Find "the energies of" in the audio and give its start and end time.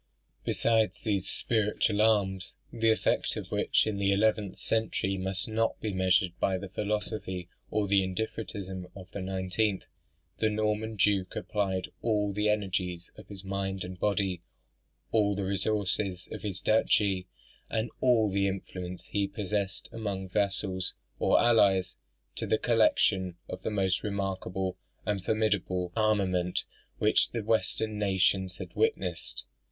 12.33-13.27